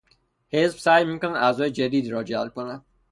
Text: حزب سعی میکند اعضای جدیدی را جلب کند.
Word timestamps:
حزب 0.49 0.77
سعی 0.77 1.05
میکند 1.05 1.35
اعضای 1.35 1.71
جدیدی 1.71 2.09
را 2.09 2.23
جلب 2.23 2.53
کند. 2.53 2.85